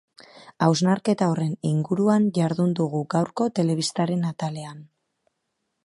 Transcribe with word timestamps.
Hausnarketa 0.67 1.27
horren 1.33 1.51
inguruan 1.73 2.25
jardun 2.39 2.73
dugu 2.81 3.05
gaurko 3.15 3.51
telebistaren 3.61 4.27
atalean. 4.33 4.83